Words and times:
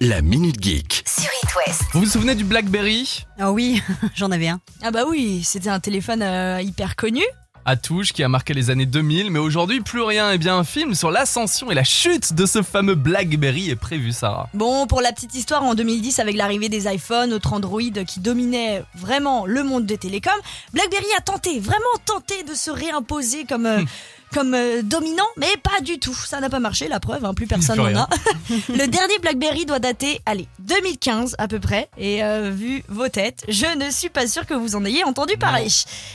La 0.00 0.22
Minute 0.22 0.62
Geek. 0.62 1.02
sur 1.06 1.30
It 1.42 1.50
West. 1.66 1.82
Vous 1.92 2.00
vous 2.00 2.06
souvenez 2.06 2.34
du 2.36 2.44
BlackBerry? 2.44 3.24
Ah 3.38 3.50
oui, 3.52 3.82
j'en 4.14 4.30
avais 4.30 4.48
un. 4.48 4.60
Ah 4.82 4.90
bah 4.90 5.02
oui, 5.08 5.42
c'était 5.44 5.70
un 5.70 5.80
téléphone 5.80 6.22
euh, 6.22 6.60
hyper 6.62 6.94
connu. 6.94 7.22
à 7.64 7.74
touche 7.76 8.12
qui 8.12 8.22
a 8.22 8.28
marqué 8.28 8.54
les 8.54 8.70
années 8.70 8.86
2000, 8.86 9.30
mais 9.32 9.40
aujourd'hui 9.40 9.80
plus 9.80 10.02
rien. 10.02 10.30
Et 10.30 10.38
bien 10.38 10.56
un 10.56 10.62
film 10.64 10.94
sur 10.94 11.10
l'ascension 11.10 11.70
et 11.72 11.74
la 11.74 11.82
chute 11.82 12.32
de 12.32 12.46
ce 12.46 12.62
fameux 12.62 12.94
BlackBerry 12.94 13.70
est 13.70 13.76
prévu, 13.76 14.12
Sarah. 14.12 14.48
Bon, 14.54 14.86
pour 14.86 15.00
la 15.00 15.12
petite 15.12 15.34
histoire, 15.34 15.64
en 15.64 15.74
2010, 15.74 16.20
avec 16.20 16.36
l'arrivée 16.36 16.68
des 16.68 16.86
iPhones, 16.86 17.32
autres 17.32 17.52
Android 17.52 17.80
qui 18.06 18.20
dominaient 18.20 18.84
vraiment 18.94 19.46
le 19.46 19.64
monde 19.64 19.84
des 19.84 19.98
télécoms, 19.98 20.30
BlackBerry 20.72 21.06
a 21.16 21.20
tenté, 21.22 21.58
vraiment 21.58 21.84
tenté 22.04 22.44
de 22.44 22.54
se 22.54 22.70
réimposer 22.70 23.44
comme... 23.46 23.66
euh, 23.66 23.82
Comme 24.32 24.54
euh, 24.54 24.82
dominant, 24.82 25.26
mais 25.36 25.54
pas 25.62 25.80
du 25.80 25.98
tout. 25.98 26.14
Ça 26.14 26.40
n'a 26.40 26.50
pas 26.50 26.60
marché, 26.60 26.88
la 26.88 27.00
preuve, 27.00 27.24
hein, 27.24 27.34
plus 27.34 27.46
personne 27.46 27.78
n'en 27.78 28.02
a. 28.02 28.08
le 28.68 28.86
dernier 28.86 29.18
BlackBerry 29.20 29.64
doit 29.66 29.78
dater, 29.78 30.20
allez, 30.26 30.48
2015 30.60 31.36
à 31.38 31.48
peu 31.48 31.58
près. 31.60 31.88
Et 31.96 32.22
euh, 32.22 32.50
vu 32.50 32.82
vos 32.88 33.08
têtes, 33.08 33.44
je 33.48 33.66
ne 33.78 33.90
suis 33.90 34.10
pas 34.10 34.26
sûre 34.26 34.46
que 34.46 34.54
vous 34.54 34.76
en 34.76 34.84
ayez 34.84 35.04
entendu 35.04 35.36
parler. 35.36 35.68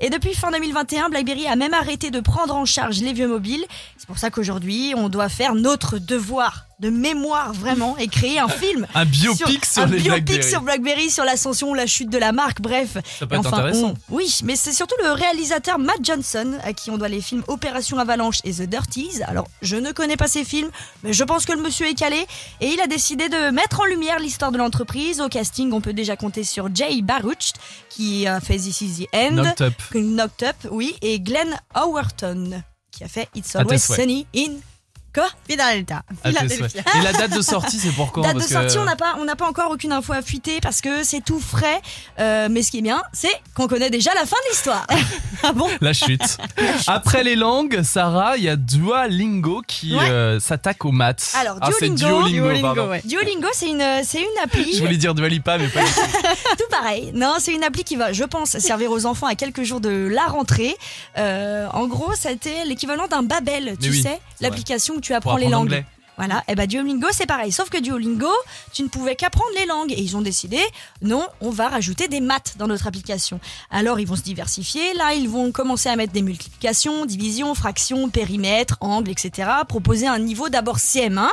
Et 0.00 0.10
depuis 0.10 0.34
fin 0.34 0.50
2021, 0.50 1.08
BlackBerry 1.08 1.46
a 1.46 1.56
même 1.56 1.74
arrêté 1.74 2.10
de 2.10 2.20
prendre 2.20 2.54
en 2.54 2.64
charge 2.64 3.00
les 3.00 3.12
vieux 3.12 3.28
mobiles. 3.28 3.64
C'est 3.96 4.06
pour 4.06 4.18
ça 4.18 4.30
qu'aujourd'hui, 4.30 4.94
on 4.96 5.08
doit 5.08 5.28
faire 5.28 5.54
notre 5.54 5.98
devoir 5.98 6.66
de 6.80 6.90
mémoire 6.90 7.52
vraiment 7.54 7.96
et 7.96 8.06
créer 8.08 8.38
un 8.38 8.48
film. 8.48 8.86
Un 8.94 9.04
biopic 9.06 9.64
sur, 9.64 9.82
un 9.82 9.86
les 9.86 9.98
biopic 9.98 10.24
BlackBerry. 10.26 10.50
sur 10.50 10.60
BlackBerry, 10.62 11.10
sur 11.10 11.24
l'ascension, 11.24 11.72
la 11.74 11.86
chute 11.86 12.10
de 12.10 12.18
la 12.18 12.32
marque, 12.32 12.60
bref. 12.60 12.96
Ça 13.18 13.26
peut 13.26 13.34
être 13.34 13.40
enfin, 13.46 13.56
intéressant. 13.58 13.94
on- 14.10 14.14
oui, 14.16 14.38
mais 14.44 14.56
c'est 14.56 14.72
surtout 14.72 14.94
le 15.02 15.12
réalisateur 15.12 15.78
Matt 15.78 15.98
Johnson 16.02 16.58
à 16.64 16.72
qui 16.72 16.90
on 16.90 16.98
doit 16.98 17.08
les 17.08 17.20
films 17.22 17.42
Opération 17.48 17.98
Avalanche 17.98 18.38
et 18.44 18.52
The 18.52 18.62
Dirties. 18.62 19.22
Alors, 19.26 19.48
je 19.62 19.76
ne 19.76 19.92
connais 19.92 20.16
pas 20.16 20.28
ces 20.28 20.44
films, 20.44 20.70
mais 21.02 21.12
je 21.12 21.24
pense 21.24 21.46
que 21.46 21.52
le 21.52 21.62
monsieur 21.62 21.86
est 21.88 21.94
calé 21.94 22.26
et 22.60 22.66
il 22.68 22.80
a 22.80 22.86
décidé 22.86 23.28
de 23.28 23.50
mettre 23.50 23.80
en 23.80 23.84
lumière 23.86 24.18
l'histoire 24.18 24.52
de 24.52 24.58
l'entreprise. 24.58 25.20
Au 25.20 25.28
casting, 25.28 25.72
on 25.72 25.80
peut 25.80 25.92
déjà 25.94 26.16
compter 26.16 26.44
sur 26.44 26.68
Jay 26.74 27.00
Baruch 27.02 27.52
qui 27.88 28.26
a 28.26 28.40
fait 28.40 28.56
This 28.58 28.80
Is 28.82 29.04
the 29.06 29.14
End, 29.14 29.32
Knocked 29.42 29.62
Up. 29.62 29.74
Knocked 29.94 30.48
Up, 30.48 30.56
oui, 30.70 30.94
et 31.00 31.20
Glenn 31.20 31.58
Howerton 31.74 32.62
qui 32.90 33.04
a 33.04 33.08
fait 33.08 33.28
It's 33.34 33.54
Always. 33.56 33.78
Sunny 33.78 34.26
in 34.36 34.52
Quoi 35.16 35.28
Philadelphia. 35.48 36.02
Souhaits. 36.68 36.76
Et 36.98 37.02
la 37.02 37.12
date 37.12 37.34
de 37.34 37.40
sortie, 37.40 37.78
c'est 37.78 37.90
pour 37.92 38.12
quand 38.12 38.20
Date 38.22 38.34
de 38.36 38.40
que- 38.42 38.48
sortie, 38.48 38.76
on 38.78 38.84
n'a 38.84 38.96
pas, 38.96 39.16
on 39.18 39.24
n'a 39.24 39.34
pas 39.34 39.46
encore 39.48 39.70
aucune 39.70 39.92
info 39.92 40.12
à 40.12 40.20
fuiter 40.20 40.60
parce 40.60 40.80
que 40.82 41.02
c'est 41.04 41.24
tout 41.24 41.40
frais. 41.40 41.80
Euh, 42.18 42.48
mais 42.50 42.62
ce 42.62 42.70
qui 42.70 42.78
est 42.78 42.82
bien, 42.82 43.02
c'est 43.14 43.32
qu'on 43.54 43.66
connaît 43.66 43.88
déjà 43.90 44.12
la 44.14 44.26
fin 44.26 44.36
de 44.44 44.50
l'histoire. 44.50 44.86
ah 45.42 45.52
bon? 45.52 45.68
La 45.80 45.92
chute. 45.94 46.36
Après 46.86 47.24
les 47.24 47.34
langues, 47.36 47.82
Sarah, 47.82 48.36
il 48.36 48.44
y 48.44 48.48
a 48.48 48.56
Duolingo 48.56 49.62
qui 49.66 49.96
Ouais. 49.96 50.10
euh, 50.10 50.38
s'attaque 50.40 50.84
aux 50.84 50.92
maths. 50.92 51.32
Alors, 51.40 51.56
Ah, 51.62 51.70
c'est 51.78 51.88
Duolingo- 51.88 52.32
Duolingo, 52.52 52.86
ouais. 52.88 53.02
Duolingo, 53.04 53.48
c'est 53.54 53.68
une, 53.68 53.84
c'est 54.04 54.20
une 54.20 54.26
appli. 54.44 54.74
Je 54.76 54.80
voulais 54.82 54.96
dire 54.98 55.14
Dualipa, 55.14 55.56
mais 55.58 55.68
pas 55.68 55.80
tout. 56.58 56.64
Pareil. 56.70 57.10
Non, 57.14 57.36
c'est 57.38 57.54
une 57.54 57.64
appli 57.64 57.84
qui 57.84 57.96
va, 57.96 58.12
je 58.12 58.24
pense, 58.24 58.58
servir 58.58 58.90
aux 58.90 59.06
enfants 59.06 59.26
à 59.26 59.34
quelques 59.34 59.62
jours 59.62 59.80
de 59.80 60.08
la 60.12 60.26
rentrée. 60.26 60.76
Euh, 61.16 61.66
en 61.72 61.86
gros, 61.86 62.12
c'était 62.14 62.64
l'équivalent 62.66 63.06
d'un 63.06 63.22
Babel, 63.22 63.76
tu 63.80 63.90
oui, 63.90 64.02
sais, 64.02 64.20
l'application 64.40 64.94
où 64.94 65.00
tu 65.00 65.14
apprends 65.14 65.36
les 65.36 65.48
langues. 65.48 65.84
Voilà, 66.18 66.42
et 66.48 66.54
bah 66.54 66.66
Duolingo 66.66 67.08
c'est 67.12 67.26
pareil, 67.26 67.52
sauf 67.52 67.68
que 67.68 67.78
Duolingo, 67.78 68.32
tu 68.72 68.82
ne 68.82 68.88
pouvais 68.88 69.16
qu'apprendre 69.16 69.50
les 69.58 69.66
langues 69.66 69.92
et 69.92 70.00
ils 70.00 70.16
ont 70.16 70.22
décidé 70.22 70.58
non, 71.02 71.26
on 71.40 71.50
va 71.50 71.68
rajouter 71.68 72.08
des 72.08 72.20
maths 72.20 72.54
dans 72.58 72.66
notre 72.66 72.86
application. 72.86 73.38
Alors 73.70 74.00
ils 74.00 74.06
vont 74.06 74.16
se 74.16 74.22
diversifier, 74.22 74.94
là 74.94 75.14
ils 75.14 75.28
vont 75.28 75.52
commencer 75.52 75.88
à 75.88 75.96
mettre 75.96 76.12
des 76.12 76.22
multiplications, 76.22 77.04
divisions, 77.04 77.54
fractions, 77.54 78.08
périmètres, 78.08 78.76
angles, 78.80 79.10
etc. 79.10 79.50
Proposer 79.68 80.06
un 80.06 80.18
niveau 80.18 80.48
d'abord 80.48 80.78
CM1 80.78 81.28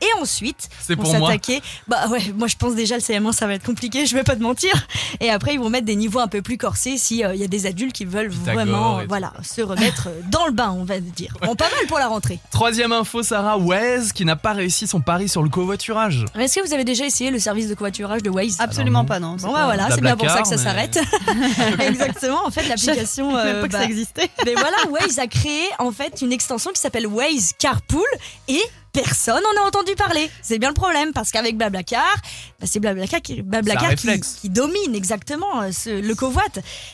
et 0.00 0.20
ensuite 0.20 0.68
C'est 0.80 0.96
pour 0.96 1.06
s'attaquer. 1.06 1.62
Bah 1.86 2.08
ouais, 2.08 2.32
moi 2.36 2.48
je 2.48 2.56
pense 2.56 2.74
déjà 2.74 2.96
le 2.96 3.00
CM1 3.02 3.32
ça 3.32 3.46
va 3.46 3.54
être 3.54 3.64
compliqué, 3.64 4.06
je 4.06 4.14
vais 4.14 4.24
pas 4.24 4.36
te 4.36 4.42
mentir. 4.42 4.72
Et 5.20 5.30
après 5.30 5.54
ils 5.54 5.60
vont 5.60 5.70
mettre 5.70 5.86
des 5.86 5.96
niveaux 5.96 6.18
un 6.18 6.28
peu 6.28 6.42
plus 6.42 6.58
corsés 6.58 6.98
si 6.98 7.20
il 7.20 7.36
y 7.36 7.44
a 7.44 7.48
des 7.48 7.66
adultes 7.66 7.94
qui 7.94 8.04
veulent 8.04 8.30
Pythagore 8.30 8.54
vraiment 8.54 9.00
tout. 9.00 9.06
voilà 9.08 9.32
se 9.42 9.62
remettre 9.62 10.08
dans 10.30 10.46
le 10.46 10.52
bain 10.52 10.74
on 10.76 10.84
va 10.84 10.98
dire. 10.98 11.36
Bon 11.42 11.54
pas 11.54 11.70
mal 11.70 11.86
pour 11.86 11.98
la 11.98 12.08
rentrée. 12.08 12.40
Troisième 12.50 12.92
info, 12.92 13.22
Sarah, 13.22 13.56
Waze 13.56 14.12
qui 14.12 14.23
n'a 14.24 14.36
pas 14.36 14.52
réussi 14.52 14.86
son 14.86 15.00
pari 15.00 15.28
sur 15.28 15.42
le 15.42 15.48
covoiturage. 15.48 16.24
Est-ce 16.38 16.60
que 16.60 16.66
vous 16.66 16.74
avez 16.74 16.84
déjà 16.84 17.04
essayé 17.06 17.30
le 17.30 17.38
service 17.38 17.68
de 17.68 17.74
covoiturage 17.74 18.22
de 18.22 18.30
Waze? 18.30 18.56
Absolument 18.60 19.00
non. 19.00 19.04
pas, 19.04 19.20
non. 19.20 19.36
Bon 19.36 19.52
bah 19.52 19.64
voilà, 19.64 19.88
c'est 19.90 20.00
bien 20.00 20.16
pour 20.16 20.30
ça 20.30 20.42
que 20.42 20.48
ça 20.48 20.58
s'arrête. 20.58 20.98
Exactement, 21.80 22.46
en 22.46 22.50
fait 22.50 22.68
l'application... 22.68 23.30
Je 23.34 23.36
savais 23.36 23.50
euh, 23.50 23.60
pas 23.60 23.68
que 23.68 23.72
bah, 23.72 23.78
ça 23.80 23.84
existait. 23.84 24.30
mais 24.44 24.54
voilà, 24.54 24.76
Waze 24.90 25.18
a 25.18 25.26
créé 25.26 25.64
en 25.78 25.92
fait 25.92 26.22
une 26.22 26.32
extension 26.32 26.70
qui 26.72 26.80
s'appelle 26.80 27.06
Waze 27.06 27.52
Carpool 27.58 28.02
et 28.48 28.62
personne 28.94 29.42
n'en 29.56 29.62
a 29.62 29.66
entendu 29.66 29.94
parler. 29.96 30.30
C'est 30.40 30.58
bien 30.58 30.68
le 30.68 30.74
problème 30.74 31.12
parce 31.12 31.30
qu'avec 31.30 31.58
Blablacar, 31.58 32.14
bah, 32.60 32.66
c'est 32.66 32.80
Blablacar, 32.80 33.20
qui, 33.20 33.42
Blablacar 33.42 33.94
qui, 33.94 34.48
domine 34.48 34.94
exactement 34.94 35.62
euh, 35.62 35.72
ce- 35.72 36.00
le 36.00 36.14
covoit. 36.14 36.42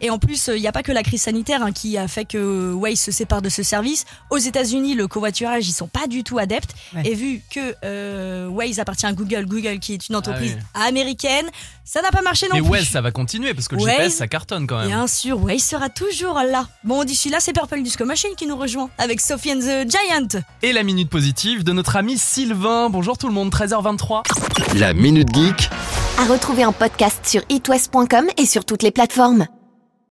Et 0.00 0.10
en 0.10 0.18
plus, 0.18 0.48
il 0.52 0.60
n'y 0.60 0.66
a 0.66 0.72
pas 0.72 0.82
que 0.82 0.90
la 0.92 1.02
crise 1.02 1.22
sanitaire 1.22 1.62
hein, 1.62 1.70
qui 1.72 1.96
a 1.98 2.08
fait 2.08 2.24
que 2.24 2.72
Waze 2.72 2.98
se 2.98 3.12
sépare 3.12 3.42
de 3.42 3.48
ce 3.48 3.62
service. 3.62 4.04
Aux 4.30 4.38
États-Unis, 4.38 4.94
le 4.94 5.06
covoiturage, 5.06 5.68
ils 5.68 5.72
sont 5.72 5.86
pas 5.86 6.06
du 6.08 6.24
tout 6.24 6.38
adeptes. 6.38 6.74
Ouais. 6.94 7.02
Et 7.06 7.14
vu 7.14 7.42
que 7.50 7.74
euh, 7.84 8.48
Waze 8.48 8.78
appartient 8.80 9.06
à 9.06 9.12
Google, 9.12 9.46
Google 9.46 9.78
qui 9.78 9.92
est 9.94 10.08
une 10.08 10.16
entreprise 10.16 10.56
Ah 10.74 10.84
américaine, 10.84 11.46
ça 11.84 12.00
n'a 12.00 12.10
pas 12.10 12.22
marché 12.22 12.46
non 12.48 12.54
Mais 12.56 12.62
plus. 12.62 12.70
Waze, 12.70 12.88
ça 12.88 13.00
va 13.02 13.10
continuer 13.10 13.52
parce 13.54 13.68
que 13.68 13.74
le 13.76 13.82
Waze, 13.82 13.92
GPS, 13.96 14.14
ça 14.16 14.28
cartonne 14.28 14.66
quand 14.66 14.78
même. 14.78 14.86
Bien 14.88 15.06
sûr, 15.06 15.42
Waze 15.42 15.62
sera 15.62 15.88
toujours 15.90 16.34
là. 16.34 16.66
Bon, 16.84 17.04
d'ici 17.04 17.28
là, 17.28 17.38
c'est 17.40 17.52
Purple 17.52 17.82
Disco 17.82 18.04
Machine 18.04 18.30
qui 18.36 18.46
nous 18.46 18.56
rejoint 18.56 18.88
avec 18.98 19.20
Sophie 19.20 19.52
and 19.52 19.60
the 19.60 19.90
Giant. 19.90 20.40
Et 20.62 20.72
la 20.72 20.82
minute 20.82 21.10
positive 21.10 21.64
de 21.64 21.72
notre 21.82 21.96
ami 21.96 22.16
Sylvain. 22.16 22.90
Bonjour 22.90 23.18
tout 23.18 23.26
le 23.26 23.34
monde, 23.34 23.50
13h23. 23.50 24.78
La 24.78 24.94
Minute 24.94 25.34
Geek. 25.34 25.68
À 26.16 26.26
retrouver 26.26 26.64
en 26.64 26.70
podcast 26.70 27.26
sur 27.26 27.42
itwest.com 27.48 28.26
et 28.38 28.46
sur 28.46 28.64
toutes 28.64 28.84
les 28.84 28.92
plateformes. 28.92 29.48